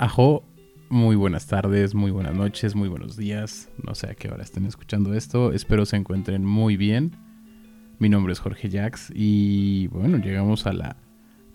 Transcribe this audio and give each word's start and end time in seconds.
Ajo, 0.00 0.44
muy 0.90 1.16
buenas 1.16 1.48
tardes, 1.48 1.92
muy 1.92 2.12
buenas 2.12 2.32
noches, 2.32 2.76
muy 2.76 2.88
buenos 2.88 3.16
días. 3.16 3.68
No 3.84 3.96
sé 3.96 4.10
a 4.10 4.14
qué 4.14 4.28
hora 4.28 4.44
estén 4.44 4.64
escuchando 4.64 5.12
esto. 5.12 5.52
Espero 5.52 5.84
se 5.86 5.96
encuentren 5.96 6.44
muy 6.44 6.76
bien. 6.76 7.16
Mi 7.98 8.08
nombre 8.08 8.32
es 8.32 8.38
Jorge 8.38 8.70
Jax 8.70 9.10
y 9.12 9.88
bueno, 9.88 10.18
llegamos 10.18 10.68
a 10.68 10.72
la 10.72 10.96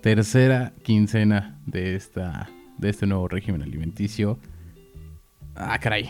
tercera 0.02 0.74
quincena 0.84 1.58
de, 1.66 1.96
esta, 1.96 2.50
de 2.78 2.90
este 2.90 3.08
nuevo 3.08 3.30
régimen 3.30 3.62
alimenticio. 3.62 4.38
Ah, 5.56 5.80
caray. 5.80 6.10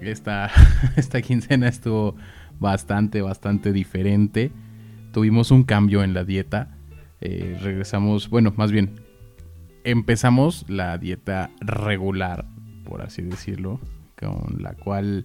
Esta, 0.00 0.52
esta 0.96 1.20
quincena 1.22 1.66
estuvo 1.66 2.14
bastante, 2.60 3.20
bastante 3.20 3.72
diferente. 3.72 4.52
Tuvimos 5.12 5.50
un 5.50 5.64
cambio 5.64 6.04
en 6.04 6.14
la 6.14 6.22
dieta. 6.22 6.78
Eh, 7.20 7.58
regresamos, 7.60 8.30
bueno, 8.30 8.54
más 8.56 8.70
bien, 8.70 9.07
empezamos 9.90 10.66
la 10.68 10.98
dieta 10.98 11.50
regular, 11.60 12.44
por 12.84 13.00
así 13.00 13.22
decirlo, 13.22 13.80
con 14.18 14.62
la 14.62 14.74
cual 14.74 15.24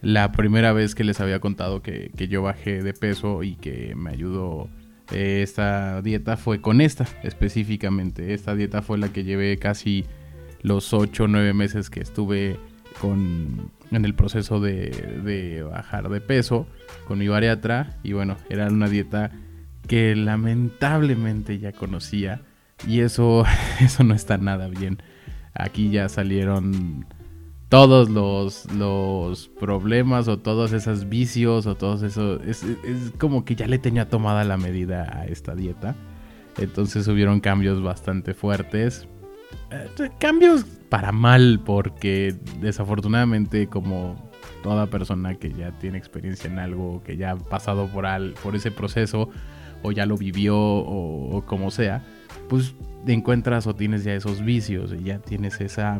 la 0.00 0.32
primera 0.32 0.72
vez 0.72 0.96
que 0.96 1.04
les 1.04 1.20
había 1.20 1.40
contado 1.40 1.80
que, 1.80 2.10
yo 2.28 2.42
bajé 2.42 2.82
de 2.82 2.92
peso 2.92 3.44
y 3.44 3.54
que 3.54 3.94
me 3.94 4.10
ayudó 4.10 4.68
eh, 5.12 5.42
esta 5.42 6.02
dieta 6.02 6.36
fue 6.36 6.60
con 6.60 6.80
esta 6.80 7.06
específicamente. 7.22 8.34
Esta 8.34 8.56
dieta 8.56 8.82
fue 8.82 8.98
la 8.98 9.10
que 9.10 9.22
llevé 9.22 9.56
casi 9.58 10.04
los 10.62 10.92
8 10.92 11.24
o 11.24 11.28
9 11.28 11.54
meses 11.54 11.88
que 11.88 12.00
estuve 12.00 12.58
con, 13.00 13.70
en 13.92 14.04
el 14.04 14.14
proceso 14.14 14.58
de, 14.58 14.90
de 15.24 15.62
bajar 15.62 16.08
de 16.08 16.20
peso 16.20 16.66
con 17.06 17.18
mi 17.20 17.28
bariatra. 17.28 17.96
Y 18.02 18.12
bueno, 18.12 18.36
era 18.50 18.66
una 18.66 18.88
dieta 18.88 19.30
que 19.86 20.16
lamentablemente 20.16 21.58
ya 21.58 21.72
conocía 21.72 22.42
y 22.86 23.00
eso, 23.00 23.44
eso 23.80 24.04
no 24.04 24.14
está 24.14 24.38
nada 24.38 24.68
bien. 24.68 25.02
Aquí 25.54 25.90
ya 25.90 26.08
salieron 26.08 27.06
todos 27.68 28.08
los, 28.08 28.70
los 28.72 29.48
problemas 29.48 30.28
o 30.28 30.38
todos 30.38 30.72
esos 30.72 31.08
vicios 31.08 31.66
o 31.66 31.74
todos 31.76 32.02
eso. 32.02 32.40
Es, 32.42 32.62
es, 32.62 33.12
como 33.18 33.44
que 33.44 33.54
ya 33.54 33.66
le 33.66 33.78
tenía 33.78 34.08
tomada 34.08 34.44
la 34.44 34.56
medida 34.56 35.18
a 35.18 35.26
esta 35.26 35.54
dieta. 35.54 35.94
Entonces 36.56 37.06
hubieron 37.08 37.40
cambios 37.40 37.82
bastante 37.82 38.34
fuertes. 38.34 39.06
Eh, 39.70 40.10
cambios 40.18 40.64
para 40.88 41.12
mal 41.12 41.60
porque 41.64 42.34
desafortunadamente 42.60 43.66
como 43.66 44.30
toda 44.62 44.86
persona 44.86 45.34
que 45.34 45.52
ya 45.52 45.72
tiene 45.78 45.98
experiencia 45.98 46.50
en 46.50 46.58
algo, 46.58 47.02
que 47.02 47.16
ya 47.16 47.32
ha 47.32 47.36
pasado 47.36 47.86
por, 47.88 48.06
al, 48.06 48.32
por 48.42 48.56
ese 48.56 48.70
proceso 48.70 49.28
o 49.82 49.92
ya 49.92 50.06
lo 50.06 50.16
vivió 50.16 50.58
o, 50.58 51.36
o 51.36 51.42
como 51.44 51.70
sea, 51.70 52.02
pues 52.48 52.74
encuentras 53.06 53.66
o 53.66 53.74
tienes 53.74 54.04
ya 54.04 54.14
esos 54.14 54.44
vicios 54.44 54.92
ya 55.02 55.18
tienes 55.18 55.60
esa 55.60 55.98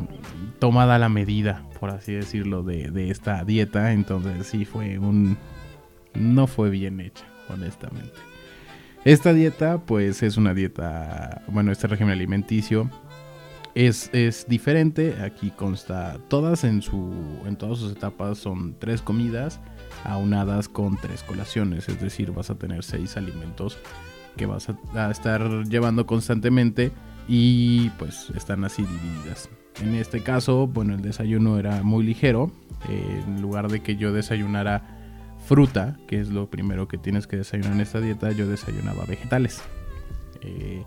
tomada 0.59 0.99
la 0.99 1.09
medida, 1.09 1.65
por 1.79 1.89
así 1.89 2.13
decirlo, 2.13 2.63
de, 2.63 3.09
esta 3.09 3.43
dieta. 3.43 3.93
Entonces 3.93 4.47
sí 4.47 4.65
fue 4.65 4.99
un... 4.99 5.37
no 6.13 6.47
fue 6.47 6.69
bien 6.69 6.99
hecha, 6.99 7.25
honestamente. 7.49 8.13
Esta 9.05 9.33
dieta 9.33 9.79
pues 9.79 10.23
es 10.23 10.37
una 10.37 10.53
dieta, 10.53 11.41
bueno, 11.47 11.71
este 11.71 11.87
régimen 11.87 12.13
alimenticio 12.13 12.89
es, 13.75 14.09
es, 14.11 14.45
diferente. 14.47 15.15
Aquí 15.21 15.51
consta 15.51 16.17
todas 16.27 16.65
en 16.65 16.81
su 16.81 17.13
en 17.45 17.55
todas 17.55 17.79
sus 17.79 17.93
etapas 17.93 18.37
son 18.37 18.75
tres 18.77 19.01
comidas 19.01 19.61
aunadas 20.03 20.67
con 20.67 20.97
tres 20.97 21.23
colaciones, 21.23 21.87
es 21.87 22.01
decir, 22.01 22.31
vas 22.31 22.49
a 22.49 22.55
tener 22.55 22.83
seis 22.83 23.15
alimentos 23.15 23.77
que 24.37 24.45
vas 24.45 24.67
a, 24.93 25.11
estar 25.11 25.65
llevando 25.65 26.05
constantemente 26.05 26.91
y 27.27 27.89
pues 27.91 28.29
están 28.35 28.63
así 28.63 28.83
divididas. 28.83 29.49
En 29.81 29.95
este 29.95 30.21
caso, 30.21 30.67
bueno, 30.67 30.95
el 30.95 31.01
desayuno 31.01 31.57
era 31.57 31.83
muy 31.83 32.03
ligero. 32.03 32.51
Eh, 32.89 33.23
en 33.25 33.41
lugar 33.41 33.69
de 33.69 33.81
que 33.81 33.95
yo 33.95 34.13
desayunara 34.13 34.97
fruta, 35.45 35.97
que 36.07 36.19
es 36.19 36.29
lo 36.29 36.49
primero 36.49 36.87
que 36.87 36.97
tienes 36.97 37.27
que 37.27 37.37
desayunar 37.37 37.73
en 37.73 37.81
esta 37.81 37.99
dieta, 37.99 38.31
yo 38.31 38.47
desayunaba 38.47 39.05
vegetales. 39.05 39.61
Eh, 40.41 40.83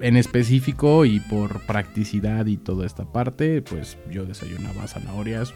en 0.00 0.16
específico 0.16 1.04
y 1.04 1.20
por 1.20 1.64
practicidad 1.66 2.46
y 2.46 2.56
toda 2.56 2.86
esta 2.86 3.10
parte, 3.12 3.62
pues 3.62 3.98
yo 4.10 4.24
desayunaba 4.26 4.86
zanahorias 4.86 5.52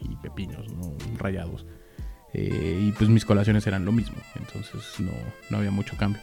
y, 0.00 0.16
pepinos 0.16 0.66
rayados. 1.18 1.66
Eh, 2.32 2.86
y 2.88 2.92
pues 2.92 3.08
mis 3.08 3.24
colaciones 3.24 3.66
eran 3.66 3.84
lo 3.84 3.92
mismo, 3.92 4.16
entonces 4.34 4.82
no, 5.00 5.56
había 5.56 5.70
mucho 5.70 5.96
cambio. 5.96 6.20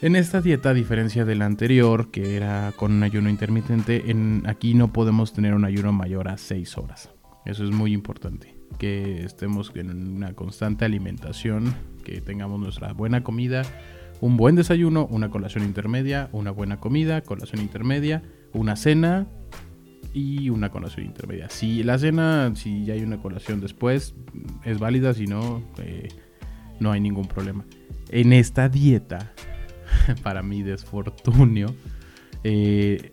En 0.00 0.16
esta 0.16 0.40
dieta, 0.40 0.70
a 0.70 0.74
diferencia 0.74 1.24
de 1.24 1.36
la 1.36 1.46
anterior, 1.46 2.10
que 2.10 2.36
era 2.36 2.72
con 2.74 2.92
un 2.92 3.02
ayuno 3.04 3.30
intermitente, 3.30 4.10
en, 4.10 4.42
aquí 4.46 4.74
no 4.74 4.92
podemos 4.92 5.32
tener 5.32 5.54
un 5.54 5.64
ayuno 5.64 5.92
mayor 5.92 6.28
a 6.28 6.36
6 6.36 6.76
horas. 6.76 7.10
Eso 7.46 7.64
es 7.64 7.70
muy 7.70 7.92
importante. 7.92 8.56
Que 8.78 9.24
estemos 9.24 9.70
en 9.76 10.16
una 10.16 10.34
constante 10.34 10.84
alimentación, 10.84 11.72
que 12.04 12.20
tengamos 12.20 12.58
nuestra 12.58 12.92
buena 12.92 13.22
comida, 13.22 13.62
un 14.20 14.36
buen 14.36 14.56
desayuno, 14.56 15.06
una 15.06 15.30
colación 15.30 15.64
intermedia, 15.64 16.28
una 16.32 16.50
buena 16.50 16.78
comida, 16.78 17.20
colación 17.22 17.60
intermedia, 17.60 18.22
una 18.52 18.76
cena 18.76 19.28
y 20.12 20.50
una 20.50 20.70
colación 20.70 21.06
intermedia. 21.06 21.48
Si 21.48 21.82
la 21.82 21.98
cena, 21.98 22.52
si 22.54 22.84
ya 22.84 22.94
hay 22.94 23.02
una 23.02 23.18
colación 23.18 23.60
después, 23.60 24.14
es 24.64 24.78
válida, 24.78 25.14
si 25.14 25.26
no, 25.26 25.62
eh, 25.78 26.08
no 26.80 26.92
hay 26.92 27.00
ningún 27.00 27.26
problema. 27.26 27.64
En 28.10 28.32
esta 28.32 28.68
dieta, 28.68 29.32
para 30.22 30.42
mi 30.42 30.62
desfortunio, 30.62 31.74
eh, 32.44 33.12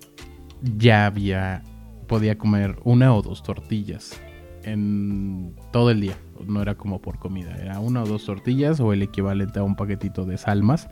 ya 0.62 1.06
había, 1.06 1.64
podía 2.08 2.38
comer 2.38 2.78
una 2.84 3.14
o 3.14 3.22
dos 3.22 3.44
tortillas 3.44 4.20
en 4.64 5.56
todo 5.72 5.92
el 5.92 6.02
día. 6.02 6.18
No 6.46 6.62
era 6.62 6.76
como 6.76 7.02
por 7.02 7.20
comida, 7.20 7.56
era 7.56 7.80
una 7.80 8.04
o 8.04 8.06
dos 8.06 8.26
tortillas 8.26 8.80
o 8.80 8.94
el 8.94 9.02
equivalente 9.02 9.60
a 9.60 9.64
un 9.64 9.76
paquetito 9.76 10.26
de 10.26 10.38
salmas. 10.38 10.90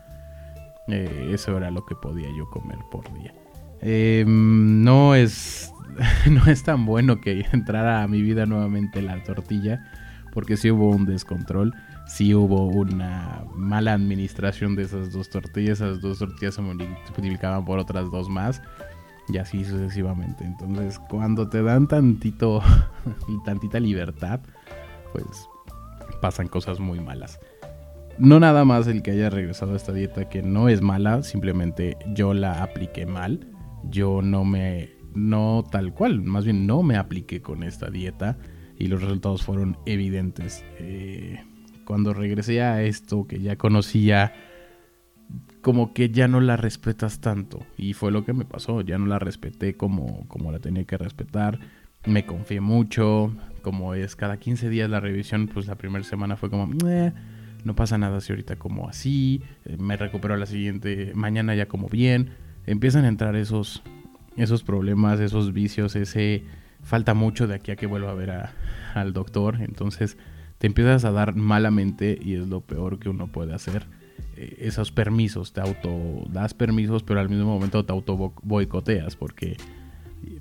Eh, 0.88 1.32
eso 1.34 1.58
era 1.58 1.70
lo 1.70 1.86
que 1.86 1.96
podía 1.96 2.28
yo 2.38 2.50
comer 2.50 2.78
por 2.92 3.12
día. 3.14 3.34
No 3.84 5.16
es 5.16 5.68
no 6.30 6.46
es 6.46 6.64
tan 6.64 6.86
bueno 6.86 7.22
que 7.22 7.46
entrara 7.54 8.04
a 8.04 8.08
mi 8.08 8.22
vida 8.22 8.46
nuevamente 8.46 9.02
la 9.02 9.22
tortilla, 9.24 9.84
porque 10.34 10.58
sí 10.58 10.72
hubo 10.72 10.90
un 10.90 11.06
descontrol, 11.06 11.74
sí 12.06 12.34
hubo 12.34 12.66
una 12.68 13.44
mala 13.56 13.94
administración 13.94 14.76
de 14.76 14.84
esas 14.84 15.12
dos 15.12 15.30
tortillas, 15.30 15.82
esas 15.82 16.02
dos 16.02 16.20
tortillas 16.20 16.56
se 16.56 16.62
multiplicaban 16.62 17.66
por 17.66 17.80
otras 17.80 18.12
dos 18.12 18.30
más, 18.30 18.62
y 19.30 19.38
así 19.38 19.66
sucesivamente. 19.66 20.46
Entonces, 20.46 21.00
cuando 21.00 21.50
te 21.50 21.62
dan 21.62 21.88
tantito 21.88 22.62
tantita 23.46 23.80
libertad, 23.80 24.42
pues 25.12 25.26
pasan 26.22 26.48
cosas 26.48 26.80
muy 26.80 27.00
malas. 27.00 27.40
No 28.20 28.40
nada 28.40 28.66
más 28.66 28.88
el 28.88 29.04
que 29.04 29.12
haya 29.12 29.30
regresado 29.30 29.74
a 29.74 29.76
esta 29.76 29.94
dieta 29.94 30.28
que 30.28 30.42
no 30.42 30.70
es 30.70 30.82
mala, 30.82 31.22
simplemente 31.22 31.98
yo 32.14 32.34
la 32.34 32.64
apliqué 32.64 33.06
mal. 33.06 33.57
Yo 33.84 34.22
no 34.22 34.44
me 34.44 34.98
no 35.18 35.64
tal 35.70 35.94
cual, 35.94 36.22
más 36.22 36.46
bien 36.46 36.68
no 36.68 36.84
me 36.84 36.96
apliqué 36.96 37.42
con 37.42 37.64
esta 37.64 37.90
dieta 37.90 38.38
y 38.78 38.88
los 38.88 39.02
resultados 39.02 39.44
fueron 39.44 39.78
evidentes. 39.86 40.64
Eh, 40.80 41.44
cuando 41.86 42.14
regresé 42.14 42.62
a 42.62 42.84
esto 42.84 43.26
que 43.28 43.40
ya 43.42 43.56
conocía, 43.56 44.34
como 45.62 45.94
que 45.94 46.10
ya 46.10 46.28
no 46.28 46.40
la 46.40 46.58
respetas 46.58 47.20
tanto. 47.20 47.66
Y 47.78 47.94
fue 47.94 48.12
lo 48.12 48.24
que 48.26 48.34
me 48.34 48.46
pasó, 48.46 48.82
ya 48.82 48.98
no 48.98 49.08
la 49.08 49.20
respeté 49.20 49.76
como, 49.76 50.28
como 50.28 50.52
la 50.52 50.60
tenía 50.60 50.86
que 50.86 50.98
respetar. 50.98 51.60
Me 52.06 52.26
confié 52.26 52.62
mucho, 52.62 53.36
como 53.64 53.96
es 53.96 54.16
cada 54.16 54.38
15 54.38 54.70
días 54.70 54.90
la 54.90 55.00
revisión, 55.00 55.48
pues 55.48 55.68
la 55.68 55.76
primera 55.76 56.04
semana 56.04 56.38
fue 56.38 56.50
como, 56.50 56.70
no 57.64 57.76
pasa 57.76 57.98
nada 57.98 58.22
si 58.22 58.32
ahorita 58.32 58.58
como 58.58 58.88
así, 58.88 59.42
eh, 59.66 59.78
me 59.78 59.98
recupero 59.98 60.38
la 60.38 60.46
siguiente, 60.46 61.12
mañana 61.16 61.56
ya 61.56 61.68
como 61.68 61.90
bien. 61.90 62.47
Empiezan 62.68 63.06
a 63.06 63.08
entrar 63.08 63.36
esos, 63.36 63.82
esos 64.36 64.64
problemas, 64.64 65.20
esos 65.20 65.54
vicios, 65.54 65.96
ese 65.96 66.44
falta 66.84 67.14
mucho 67.14 67.48
de 67.48 67.56
aquí 67.56 67.72
a 67.72 67.76
que 67.76 67.88
vuelva 67.88 68.12
a 68.12 68.16
ver 68.16 68.32
al 68.94 69.14
doctor. 69.14 69.62
Entonces 69.62 70.18
te 70.58 70.68
empiezas 70.68 71.06
a 71.06 71.12
dar 71.12 71.36
malamente 71.36 72.18
y 72.22 72.36
es 72.36 72.48
lo 72.48 72.62
peor 72.62 73.00
que 73.00 73.10
uno 73.10 73.28
puede 73.28 73.54
hacer. 73.54 73.88
Eh, 74.36 74.58
esos 74.62 74.92
permisos, 74.92 75.54
te 75.54 75.62
auto 75.62 75.90
das 76.30 76.54
permisos, 76.54 77.04
pero 77.04 77.20
al 77.20 77.30
mismo 77.30 77.46
momento 77.46 77.84
te 77.86 77.92
auto 77.92 78.34
boicoteas 78.44 79.16
porque 79.16 79.58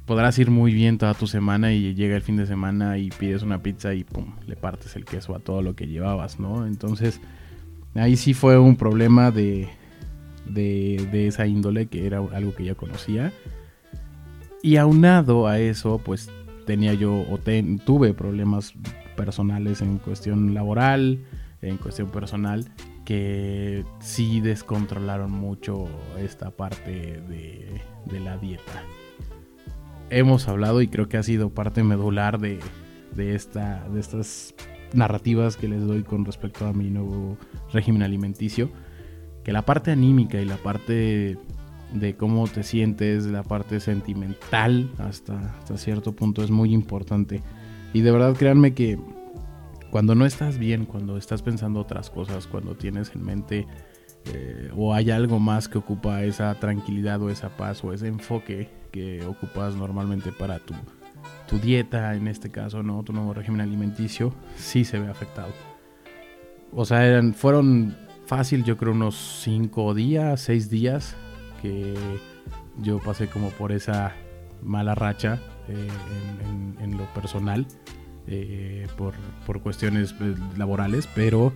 podrás 0.04 0.38
ir 0.38 0.50
muy 0.50 0.72
bien 0.72 0.98
toda 0.98 1.14
tu 1.14 1.26
semana 1.26 1.72
y 1.72 1.94
llega 1.94 2.16
el 2.16 2.22
fin 2.22 2.36
de 2.36 2.46
semana 2.46 2.98
y 2.98 3.10
pides 3.10 3.42
una 3.42 3.62
pizza 3.62 3.94
y 3.94 4.04
pum, 4.04 4.32
le 4.46 4.56
partes 4.56 4.96
el 4.96 5.04
queso 5.04 5.34
a 5.34 5.38
todo 5.38 5.62
lo 5.62 5.76
que 5.76 5.86
llevabas, 5.86 6.40
¿no? 6.40 6.66
Entonces 6.66 7.20
ahí 7.94 8.16
sí 8.16 8.34
fue 8.34 8.58
un 8.58 8.76
problema 8.76 9.30
de, 9.30 9.68
de, 10.48 11.08
de 11.12 11.26
esa 11.26 11.46
índole 11.46 11.86
que 11.86 12.06
era 12.06 12.18
algo 12.18 12.54
que 12.54 12.64
ya 12.64 12.74
conocía 12.74 13.32
y 14.66 14.78
aunado 14.78 15.46
a 15.46 15.60
eso, 15.60 15.98
pues 16.04 16.28
tenía 16.64 16.92
yo 16.92 17.24
o 17.30 17.38
tuve 17.84 18.14
problemas 18.14 18.74
personales 19.16 19.80
en 19.80 19.98
cuestión 19.98 20.54
laboral, 20.54 21.20
en 21.62 21.76
cuestión 21.76 22.10
personal, 22.10 22.64
que 23.04 23.84
sí 24.00 24.40
descontrolaron 24.40 25.30
mucho 25.30 25.86
esta 26.18 26.50
parte 26.50 27.22
de, 27.28 27.80
la 28.20 28.38
dieta. 28.38 28.82
hemos 30.10 30.48
hablado 30.48 30.82
y 30.82 30.88
creo 30.88 31.08
que 31.08 31.16
ha 31.16 31.22
sido 31.22 31.50
parte 31.50 31.84
medular 31.84 32.40
de, 32.40 32.58
de, 33.14 33.36
esta, 33.36 33.88
de 33.88 34.00
estas 34.00 34.52
narrativas 34.94 35.56
que 35.56 35.68
les 35.68 35.86
doy 35.86 36.02
con 36.02 36.24
respecto 36.24 36.66
a 36.66 36.72
mi 36.72 36.90
nuevo 36.90 37.36
régimen 37.72 38.02
alimenticio, 38.02 38.68
que 39.46 39.52
la 39.52 39.62
parte 39.62 39.92
anímica 39.92 40.40
y 40.40 40.44
la 40.44 40.56
parte 40.56 41.38
de 41.92 42.16
cómo 42.16 42.48
te 42.48 42.64
sientes, 42.64 43.26
la 43.26 43.44
parte 43.44 43.78
sentimental 43.78 44.90
hasta, 44.98 45.38
hasta 45.58 45.78
cierto 45.78 46.16
punto 46.16 46.42
es 46.42 46.50
muy 46.50 46.74
importante. 46.74 47.44
Y 47.92 48.00
de 48.00 48.10
verdad 48.10 48.34
créanme 48.34 48.74
que 48.74 48.98
cuando 49.92 50.16
no 50.16 50.26
estás 50.26 50.58
bien, 50.58 50.84
cuando 50.84 51.16
estás 51.16 51.42
pensando 51.42 51.78
otras 51.78 52.10
cosas, 52.10 52.48
cuando 52.48 52.74
tienes 52.74 53.14
en 53.14 53.24
mente 53.24 53.68
eh, 54.34 54.68
o 54.76 54.92
hay 54.92 55.12
algo 55.12 55.38
más 55.38 55.68
que 55.68 55.78
ocupa 55.78 56.24
esa 56.24 56.52
tranquilidad 56.56 57.22
o 57.22 57.30
esa 57.30 57.50
paz 57.50 57.84
o 57.84 57.92
ese 57.92 58.08
enfoque 58.08 58.68
que 58.90 59.24
ocupas 59.24 59.76
normalmente 59.76 60.32
para 60.32 60.58
tu, 60.58 60.74
tu 61.48 61.60
dieta, 61.60 62.16
en 62.16 62.26
este 62.26 62.50
caso, 62.50 62.82
¿no? 62.82 63.00
Tu 63.04 63.12
nuevo 63.12 63.32
régimen 63.32 63.60
alimenticio, 63.60 64.34
sí 64.56 64.84
se 64.84 64.98
ve 64.98 65.06
afectado. 65.06 65.52
O 66.72 66.84
sea, 66.84 67.06
eran, 67.06 67.32
fueron 67.32 68.05
fácil, 68.26 68.64
yo 68.64 68.76
creo, 68.76 68.92
unos 68.92 69.40
5 69.42 69.94
días, 69.94 70.40
6 70.42 70.68
días 70.68 71.16
que 71.62 71.94
yo 72.82 72.98
pasé 72.98 73.28
como 73.28 73.50
por 73.50 73.72
esa 73.72 74.14
mala 74.62 74.94
racha 74.94 75.40
eh, 75.68 75.88
en, 76.80 76.96
lo 76.96 77.04
personal 77.14 77.66
eh, 78.26 78.86
por, 78.96 79.14
por, 79.46 79.60
cuestiones 79.60 80.14
eh, 80.20 80.34
laborales, 80.56 81.08
pero 81.14 81.52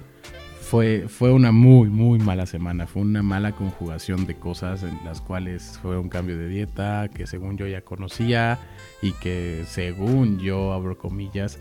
fue, 0.61 1.07
fue 1.09 1.33
una 1.33 1.51
muy, 1.51 1.89
muy 1.89 2.19
mala 2.19 2.47
semana. 2.47 2.87
Fue 2.87 3.03
una 3.03 3.23
mala 3.23 3.53
conjugación 3.53 4.27
de 4.27 4.37
cosas 4.37 4.83
en 4.83 4.99
las 5.05 5.21
cuales 5.21 5.79
fue 5.83 5.99
un 5.99 6.09
cambio 6.09 6.39
de 6.39 6.49
dieta 6.49 7.09
que 7.13 7.27
según 7.27 7.57
yo 7.57 7.67
ya 7.67 7.83
conocía 7.83 8.59
y 9.03 9.13
que 9.13 9.65
según 9.67 10.39
yo, 10.39 10.73
abro 10.73 10.97
comillas, 10.97 11.59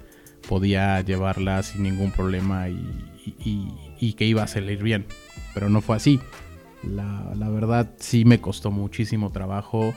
podía 0.47 1.01
llevarla 1.01 1.63
sin 1.63 1.83
ningún 1.83 2.11
problema 2.11 2.69
y, 2.69 3.35
y 3.39 3.88
que 4.13 4.25
iba 4.25 4.43
a 4.43 4.47
salir 4.47 4.81
bien. 4.81 5.05
Pero 5.53 5.69
no 5.69 5.81
fue 5.81 5.95
así. 5.95 6.19
La, 6.83 7.49
verdad 7.49 7.91
sí 7.97 8.25
me 8.25 8.39
costó 8.39 8.71
muchísimo 8.71 9.31
trabajo 9.31 9.93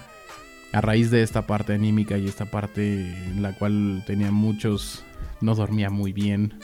a 0.72 0.81
raíz 0.81 1.10
de 1.10 1.22
esta 1.22 1.46
parte 1.46 1.75
anímica 1.75 2.19
y 2.19 2.26
esta 2.26 2.46
parte 2.46 3.00
en 3.02 3.43
la 3.43 3.52
cual 3.56 4.02
tenía 4.06 4.32
muchos, 4.32 5.04
no 5.40 5.54
dormía 5.54 5.90
muy 5.90 6.12
bien. 6.12 6.54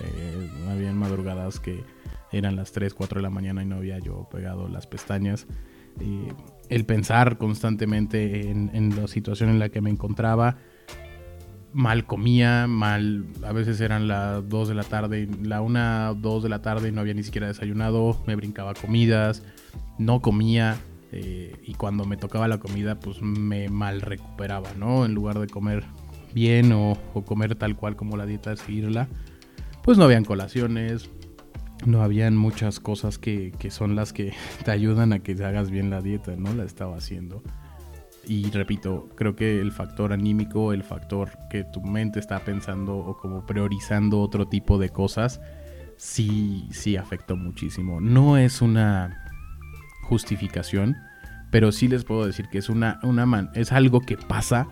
Eh, 0.00 0.50
habían 0.70 0.96
madrugadas 0.96 1.60
que 1.60 1.84
eran 2.32 2.56
las 2.56 2.72
3, 2.72 2.94
4 2.94 3.18
de 3.18 3.22
la 3.22 3.30
mañana 3.30 3.62
y 3.62 3.66
no 3.66 3.76
había 3.76 3.98
yo 3.98 4.28
pegado 4.30 4.68
las 4.68 4.86
pestañas. 4.86 5.46
Eh, 6.00 6.32
el 6.68 6.84
pensar 6.86 7.36
constantemente 7.38 8.50
en, 8.50 8.70
en 8.72 8.96
la 8.96 9.08
situación 9.08 9.50
en 9.50 9.58
la 9.58 9.68
que 9.68 9.80
me 9.80 9.90
encontraba, 9.90 10.56
mal 11.72 12.04
comía, 12.06 12.66
mal, 12.66 13.26
a 13.44 13.52
veces 13.52 13.80
eran 13.80 14.08
las 14.08 14.48
2 14.48 14.68
de 14.68 14.74
la 14.74 14.82
tarde, 14.82 15.28
la 15.42 15.60
1, 15.60 16.16
2 16.16 16.42
de 16.42 16.48
la 16.48 16.62
tarde 16.62 16.88
y 16.88 16.92
no 16.92 17.00
había 17.00 17.14
ni 17.14 17.22
siquiera 17.22 17.46
desayunado, 17.46 18.20
me 18.26 18.36
brincaba 18.36 18.74
comidas, 18.74 19.42
no 19.98 20.20
comía 20.20 20.78
eh, 21.12 21.54
y 21.64 21.74
cuando 21.74 22.04
me 22.04 22.16
tocaba 22.16 22.48
la 22.48 22.58
comida 22.58 22.98
pues 22.98 23.22
me 23.22 23.68
mal 23.68 24.00
recuperaba, 24.00 24.72
¿no? 24.76 25.04
En 25.04 25.14
lugar 25.14 25.38
de 25.38 25.46
comer 25.46 25.84
bien 26.34 26.72
o, 26.72 26.96
comer 27.24 27.54
tal 27.54 27.76
cual 27.76 27.96
como 27.96 28.16
la 28.16 28.26
dieta, 28.26 28.56
seguirla, 28.56 29.08
pues 29.82 29.98
no 29.98 30.04
habían 30.04 30.24
colaciones, 30.24 31.10
no 31.86 32.02
habían 32.02 32.36
muchas 32.36 32.80
cosas 32.80 33.18
que, 33.18 33.52
que 33.58 33.70
son 33.70 33.96
las 33.96 34.12
que 34.12 34.32
te 34.64 34.70
ayudan 34.70 35.12
a 35.12 35.20
que 35.20 35.32
hagas 35.44 35.70
bien 35.70 35.90
la 35.90 36.00
dieta, 36.00 36.34
¿no? 36.36 36.52
La 36.54 36.64
estaba 36.64 36.96
haciendo. 36.96 37.42
Y 38.26 38.50
repito, 38.50 39.08
creo 39.16 39.34
que 39.34 39.60
el 39.60 39.72
factor 39.72 40.12
anímico, 40.12 40.72
el 40.72 40.82
factor 40.82 41.30
que 41.48 41.64
tu 41.64 41.80
mente 41.80 42.20
está 42.20 42.38
pensando 42.40 42.96
o 42.96 43.16
como 43.16 43.46
priorizando 43.46 44.20
otro 44.20 44.46
tipo 44.46 44.78
de 44.78 44.90
cosas, 44.90 45.40
sí, 45.96 46.68
sí 46.70 46.96
afectó 46.96 47.36
muchísimo. 47.36 48.00
No 48.00 48.36
es 48.36 48.62
una 48.62 49.24
justificación, 50.02 50.96
pero 51.50 51.72
sí 51.72 51.88
les 51.88 52.04
puedo 52.04 52.26
decir 52.26 52.48
que 52.48 52.58
es 52.58 52.68
una, 52.68 53.00
una 53.02 53.26
man, 53.26 53.50
es 53.54 53.72
algo 53.72 54.00
que 54.00 54.16
pasa, 54.16 54.68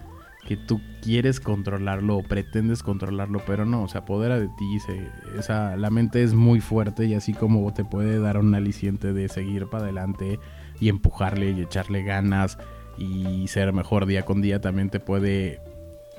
que 0.46 0.56
tú 0.56 0.80
quieres 1.02 1.40
controlarlo 1.40 2.16
o 2.16 2.22
pretendes 2.22 2.82
controlarlo, 2.82 3.42
pero 3.46 3.66
no, 3.66 3.86
se 3.88 3.98
apodera 3.98 4.38
de 4.38 4.48
ti, 4.58 4.80
se, 4.80 5.06
esa, 5.38 5.76
la 5.76 5.90
mente 5.90 6.22
es 6.22 6.34
muy 6.34 6.60
fuerte 6.60 7.04
y 7.06 7.14
así 7.14 7.34
como 7.34 7.72
te 7.74 7.84
puede 7.84 8.18
dar 8.18 8.38
un 8.38 8.54
aliciente 8.54 9.12
de 9.12 9.28
seguir 9.28 9.66
para 9.66 9.84
adelante 9.84 10.38
y 10.80 10.88
empujarle 10.88 11.50
y 11.50 11.60
echarle 11.60 12.02
ganas 12.02 12.58
y 12.98 13.46
ser 13.48 13.72
mejor 13.72 14.06
día 14.06 14.24
con 14.24 14.42
día 14.42 14.60
también 14.60 14.90
te 14.90 15.00
puede 15.00 15.60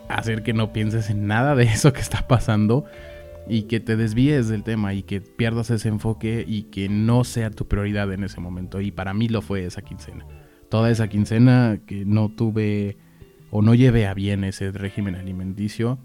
hacer 0.07 0.43
que 0.43 0.53
no 0.53 0.73
pienses 0.73 1.09
en 1.09 1.27
nada 1.27 1.55
de 1.55 1.63
eso 1.65 1.93
que 1.93 2.01
está 2.01 2.27
pasando 2.27 2.85
y 3.47 3.63
que 3.63 3.79
te 3.79 3.95
desvíes 3.95 4.47
del 4.47 4.63
tema 4.63 4.93
y 4.93 5.03
que 5.03 5.21
pierdas 5.21 5.69
ese 5.71 5.89
enfoque 5.89 6.43
y 6.47 6.63
que 6.63 6.87
no 6.87 7.23
sea 7.23 7.49
tu 7.49 7.67
prioridad 7.67 8.11
en 8.13 8.23
ese 8.23 8.39
momento. 8.39 8.79
Y 8.79 8.91
para 8.91 9.13
mí 9.13 9.27
lo 9.27 9.41
fue 9.41 9.65
esa 9.65 9.81
quincena. 9.81 10.25
Toda 10.69 10.91
esa 10.91 11.07
quincena 11.07 11.79
que 11.87 12.05
no 12.05 12.29
tuve 12.29 12.97
o 13.49 13.63
no 13.63 13.73
llevé 13.73 14.05
a 14.05 14.13
bien 14.13 14.43
ese 14.43 14.71
régimen 14.71 15.15
alimenticio, 15.15 15.97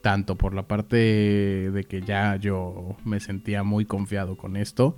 tanto 0.00 0.36
por 0.36 0.54
la 0.54 0.66
parte 0.66 0.96
de 0.96 1.84
que 1.84 2.00
ya 2.00 2.36
yo 2.36 2.96
me 3.04 3.20
sentía 3.20 3.62
muy 3.62 3.84
confiado 3.84 4.38
con 4.38 4.56
esto, 4.56 4.96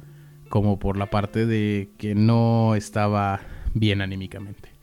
como 0.49 0.79
por 0.79 0.97
la 0.97 1.11
parte 1.11 1.45
de 1.45 1.91
que 1.99 2.15
no 2.15 2.77
estaba 2.77 3.41
bien 3.75 4.01
anímicamente 4.01 4.74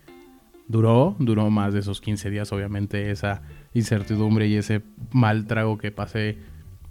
duró, 0.71 1.15
duró 1.19 1.50
más 1.50 1.73
de 1.73 1.79
esos 1.79 2.01
15 2.01 2.29
días, 2.29 2.51
obviamente, 2.51 3.12
esa 3.12 3.41
incertidumbre 3.73 4.47
y 4.47 4.56
ese 4.56 4.81
mal 5.12 5.45
trago 5.45 5.77
que 5.77 5.91
pasé 5.91 6.38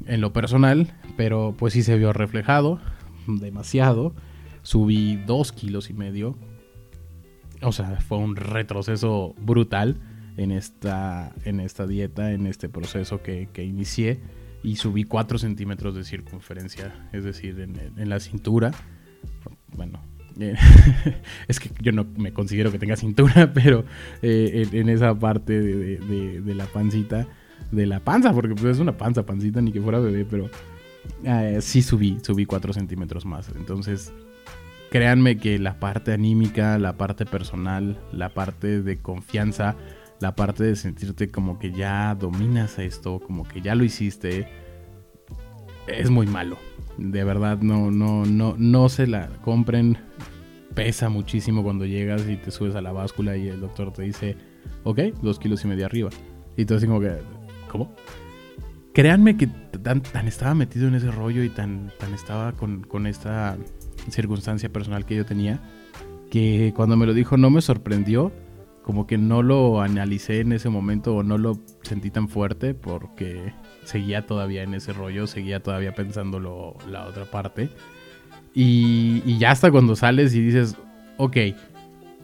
en 0.07 0.21
lo 0.21 0.33
personal, 0.33 0.93
pero 1.17 1.55
pues 1.59 1.73
sí 1.73 1.83
se 1.83 1.97
vio 1.99 2.13
reflejado 2.13 2.81
demasiado. 3.27 4.15
Subí 4.63 5.17
dos 5.17 5.53
kilos 5.53 5.91
y 5.91 5.95
medio. 5.95 6.37
O 7.63 7.73
sea, 7.73 8.01
fue 8.01 8.19
un 8.19 8.37
retroceso 8.37 9.35
brutal 9.41 9.97
en 10.37 10.51
esta, 10.51 11.33
en 11.45 11.61
esta 11.61 11.87
dieta, 11.87 12.33
en 12.33 12.47
este 12.47 12.69
proceso 12.69 13.23
que, 13.23 13.49
que 13.53 13.65
inicié. 13.65 14.21
Y 14.63 14.77
subí 14.77 15.05
4 15.05 15.39
centímetros 15.39 15.95
de 15.95 16.05
circunferencia, 16.05 17.09
es 17.13 17.25
decir, 17.25 17.61
en, 17.61 17.77
en 17.97 18.09
la 18.09 18.21
cintura. 18.21 18.73
Bueno, 19.75 20.01
es 21.49 21.61
que 21.61 21.71
yo 21.81 21.93
no 21.93 22.07
me 22.17 22.33
considero 22.33 22.71
que 22.71 22.79
tenga 22.79 22.97
cintura, 22.97 23.53
pero 23.55 23.85
eh, 24.23 24.67
en, 24.73 24.89
esa 24.89 25.15
parte 25.19 25.61
de, 25.61 26.55
la 26.55 26.67
pancita, 26.67 27.27
de 27.71 27.87
la 27.87 28.01
panza, 28.01 28.33
porque 28.33 28.55
pues 28.55 28.77
es 28.77 28.79
una 28.79 28.97
panza, 28.97 29.25
pancita, 29.25 29.61
ni 29.61 29.73
que 29.73 29.81
fuera 29.81 29.99
bebé, 29.99 30.25
pero 30.25 30.51
eh, 31.25 31.59
sí 31.61 31.83
subí, 31.83 32.19
subí 32.23 32.47
4 32.47 32.73
centímetros 32.73 33.25
más. 33.27 33.51
Entonces, 33.57 34.13
créanme 34.91 35.39
que 35.39 35.59
la 35.59 35.79
parte 35.79 36.13
anímica, 36.13 36.79
la 36.79 36.97
parte 36.97 37.27
personal, 37.27 37.99
la 38.13 38.31
parte 38.31 38.83
de 38.83 38.99
confianza, 38.99 39.77
la 40.21 40.35
parte 40.35 40.65
de 40.65 40.77
sentirte 40.77 41.31
como 41.31 41.59
que 41.59 41.73
ya 41.73 42.15
dominas 42.15 42.79
esto, 42.79 43.21
como 43.21 43.45
que 43.45 43.63
ya 43.63 43.75
lo 43.75 43.85
hiciste, 43.85 44.49
es 45.87 46.11
muy 46.11 46.27
malo. 46.27 46.59
De 47.01 47.25
verdad, 47.25 47.59
no, 47.63 47.91
no, 47.91 48.27
no, 48.27 48.55
no 48.59 48.89
se 48.91 49.07
la 49.07 49.29
compren. 49.43 49.97
Pesa 50.75 51.09
muchísimo 51.09 51.63
cuando 51.65 51.87
llegas 51.87 52.29
y 52.29 52.37
te 52.37 52.51
subes 52.51 52.77
a 52.77 52.83
la 52.83 52.93
báscula 52.93 53.37
y 53.37 53.49
el 53.49 53.61
doctor 53.61 53.93
te 53.93 54.03
dice, 54.03 54.37
ok, 54.85 55.01
dos 55.23 55.39
kilos 55.39 55.65
y 55.65 55.69
medio 55.69 55.87
arriba. 55.87 56.11
Y 56.57 56.67
tú 56.67 56.75
así 56.75 56.87
como 56.87 57.01
que, 57.01 57.17
¿cómo? 57.69 57.93
Créanme 58.93 59.37
que 59.37 59.47
tan, 59.83 60.03
tan 60.03 60.29
estaba 60.29 60.55
metido 60.55 60.87
en 60.89 60.95
ese 60.95 61.11
rollo 61.11 61.43
y 61.43 61.49
tan, 61.49 61.91
tan 61.99 62.13
estaba 62.13 62.53
con, 62.53 62.83
con 62.83 63.07
esta 63.07 63.57
circunstancia 64.11 64.71
personal 64.71 65.07
que 65.07 65.17
yo 65.17 65.25
tenía, 65.25 65.61
que 66.31 66.73
cuando 66.77 66.97
me 66.97 67.07
lo 67.07 67.15
dijo 67.15 67.37
no 67.37 67.51
me 67.51 67.63
sorprendió 67.63 68.31
como 68.83 69.07
que 69.07 69.19
no 69.19 69.43
lo 69.43 69.81
analicé 69.81 70.41
en 70.41 70.53
ese 70.53 70.69
momento 70.69 71.15
o 71.17 71.23
no 71.23 71.39
lo 71.39 71.59
sentí 71.83 72.11
tan 72.11 72.29
fuerte 72.29 72.75
porque 72.75 73.53
seguía 73.85 74.27
todavía 74.27 74.63
en 74.63 74.75
ese 74.75 74.93
rollo, 74.93 75.27
seguía 75.27 75.63
todavía 75.63 75.95
pensando 75.95 76.41
la 76.89 77.07
otra 77.07 77.25
parte. 77.25 77.71
Y, 78.55 79.39
ya 79.39 79.53
hasta 79.53 79.71
cuando 79.71 79.97
sales 79.97 80.35
y 80.35 80.41
dices, 80.41 80.77
ok, 81.17 81.37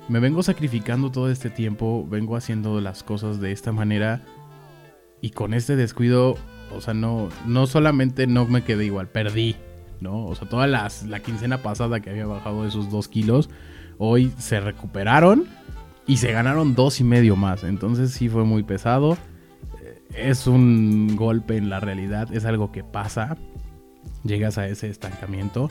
me 0.09 0.21
vengo 0.21 0.43
sacrificando 0.43 1.11
todo 1.11 1.31
este 1.31 1.51
tiempo, 1.51 2.07
vengo 2.09 2.37
haciendo 2.37 2.81
las 2.81 3.03
cosas 3.03 3.41
de 3.41 3.53
esta 3.53 3.73
manera 3.73 4.23
y 5.21 5.31
con 5.31 5.55
este 5.55 5.77
descuido, 5.77 6.37
o 6.75 6.81
sea, 6.81 6.95
no, 6.95 7.29
no 7.47 7.67
solamente 7.67 8.27
no 8.27 8.47
me 8.47 8.63
quedé 8.63 8.87
igual, 8.87 9.09
perdí, 9.09 9.57
¿no? 10.01 10.27
O 10.27 10.35
sea, 10.35 10.49
toda 10.49 10.67
la 10.67 11.21
quincena 11.25 11.63
pasada 11.63 12.01
que 12.01 12.11
había 12.11 12.27
bajado 12.27 12.67
esos 12.67 12.91
dos 12.91 13.09
kilos, 13.09 13.49
hoy 13.99 14.33
se 14.39 14.61
recuperaron 14.61 15.47
y 16.07 16.19
se 16.19 16.33
ganaron 16.33 16.75
dos 16.75 17.01
y 17.01 17.05
medio 17.05 17.37
más. 17.37 17.65
Entonces 17.65 18.13
sí 18.13 18.29
fue 18.29 18.45
muy 18.45 18.63
pesado. 18.63 19.17
Es 20.17 20.47
un 20.47 21.15
golpe 21.17 21.57
en 21.57 21.71
la 21.71 21.81
realidad. 21.81 22.33
Es 22.35 22.45
algo 22.45 22.73
que 22.73 22.83
pasa. 22.85 23.37
Llegas 24.25 24.59
a 24.59 24.67
ese 24.67 24.89
estancamiento. 24.89 25.71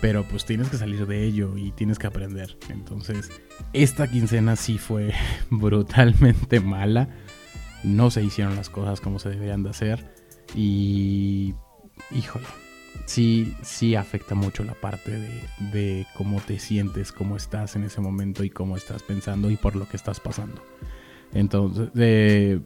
pero 0.00 0.24
pues 0.24 0.44
tienes 0.44 0.68
que 0.68 0.76
salir 0.76 1.06
de 1.06 1.24
ello 1.24 1.56
y 1.56 1.70
tienes 1.70 1.98
que 1.98 2.08
aprender. 2.08 2.58
Entonces, 2.68 3.30
esta 3.72 4.08
quincena 4.08 4.56
sí 4.56 4.78
fue 4.78 5.14
brutalmente 5.50 6.60
mala. 6.60 7.08
No 7.84 8.10
se 8.10 8.22
hicieron 8.22 8.56
las 8.56 8.68
cosas 8.68 9.00
como 9.00 9.18
se 9.18 9.30
deberían 9.30 9.62
de 9.62 9.70
hacer. 9.70 10.12
Y, 10.54 11.54
híjole, 12.10 12.46
sí, 13.06 13.54
sí 13.62 13.94
afecta 13.94 14.34
mucho 14.34 14.64
la 14.64 14.74
parte 14.74 15.12
de, 15.72 16.06
cómo 16.14 16.40
te 16.40 16.58
sientes, 16.58 17.12
cómo 17.12 17.36
estás 17.36 17.76
en 17.76 17.84
ese 17.84 18.00
momento 18.00 18.44
y 18.44 18.50
cómo 18.50 18.76
estás 18.76 19.02
pensando 19.02 19.50
y 19.50 19.56
por 19.56 19.76
lo 19.76 19.88
que 19.88 19.96
estás 19.96 20.20
pasando. 20.20 20.62
Entonces, 21.32 21.90
eh, 21.96 22.60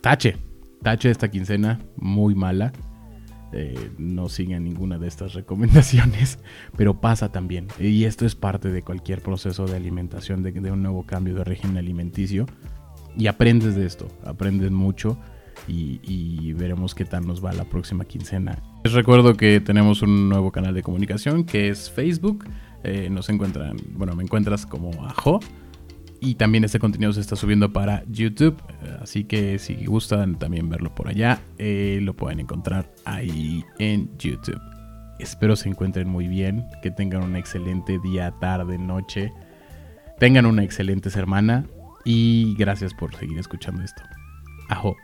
tache, 0.00 0.36
tache 0.82 1.10
esta 1.10 1.30
quincena, 1.30 1.80
muy 1.96 2.34
mala. 2.34 2.72
Eh, 3.52 3.90
no 3.98 4.28
sigan 4.28 4.62
ninguna 4.62 4.96
de 4.98 5.08
estas 5.08 5.34
recomendaciones, 5.34 6.38
pero 6.76 7.00
pasa 7.00 7.32
también. 7.32 7.66
Y 7.80 8.04
esto 8.04 8.24
es 8.24 8.36
parte 8.36 8.70
de 8.70 8.82
cualquier 8.82 9.22
proceso 9.22 9.66
de 9.66 9.76
alimentación, 9.76 10.42
de, 10.42 10.70
un 10.70 10.82
nuevo 10.82 11.04
cambio 11.04 11.34
de 11.34 11.44
régimen 11.44 11.78
alimenticio. 11.78 12.46
Y 13.16 13.26
aprendes 13.26 13.74
de 13.74 13.86
esto, 13.86 14.06
aprendes 14.24 14.70
mucho 14.70 15.18
y, 15.66 16.52
veremos 16.52 16.94
qué 16.94 17.04
tal 17.04 17.26
nos 17.26 17.44
va 17.44 17.52
la 17.52 17.64
próxima 17.64 18.04
quincena. 18.04 18.58
Les 18.84 18.92
recuerdo 18.92 19.36
que 19.36 19.60
tenemos 19.60 20.02
un 20.02 20.28
nuevo 20.28 20.52
canal 20.52 20.74
de 20.74 20.82
comunicación 20.82 21.44
que 21.44 21.68
es 21.68 21.90
Facebook. 21.90 22.44
Eh, 22.84 23.08
nos 23.10 23.28
encuentran, 23.28 23.76
bueno, 23.92 24.14
me 24.14 24.22
encuentras 24.22 24.64
como 24.64 25.04
Ajo. 25.04 25.40
Y 26.20 26.34
también 26.34 26.64
este 26.64 26.78
contenido 26.78 27.12
se 27.12 27.20
está 27.20 27.34
subiendo 27.34 27.72
para 27.72 28.04
YouTube. 28.06 28.62
Así 29.00 29.24
que 29.24 29.58
si 29.58 29.86
gustan 29.86 30.38
también 30.38 30.68
verlo 30.68 30.94
por 30.94 31.08
allá, 31.08 31.40
eh, 31.58 31.98
lo 32.02 32.14
pueden 32.14 32.40
encontrar 32.40 32.90
ahí 33.04 33.64
en 33.78 34.10
YouTube. 34.18 34.60
Espero 35.18 35.56
se 35.56 35.68
encuentren 35.68 36.08
muy 36.08 36.28
bien, 36.28 36.66
que 36.82 36.90
tengan 36.90 37.22
un 37.22 37.36
excelente 37.36 37.98
día, 37.98 38.32
tarde, 38.40 38.78
noche. 38.78 39.32
Tengan 40.18 40.46
una 40.46 40.62
excelente 40.62 41.10
semana 41.10 41.66
y 42.04 42.54
gracias 42.58 42.92
por 42.94 43.14
seguir 43.14 43.38
escuchando 43.38 43.82
esto. 43.82 44.02
Ajo. 44.68 44.96